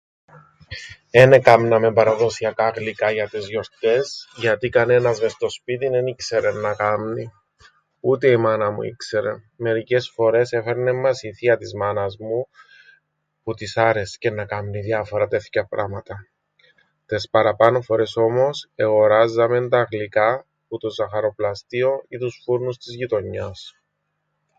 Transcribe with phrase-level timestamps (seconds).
[1.11, 6.73] Εν εκάμναμεν παραδοσιακά γλυκά για τες γιορτές γιατί κανένας μες στο σπίτιν εν ήξερεν να
[6.75, 7.31] κάμνει.
[7.99, 9.49] Ούτε η μάνα μου ήξερεν.
[9.55, 12.47] Μερικές φορές έφερνεν μας η θεία της μάνας μου
[13.43, 16.27] που της άρεσκεν να κάμνει διάφορα τέθκοια πράματα.
[17.05, 23.75] Τες παραπάνω φορές όμως εγοράζαμεν τα γλυκά που το ζαχαροπλαστείον ή τους φούρνους της γειτονιάς.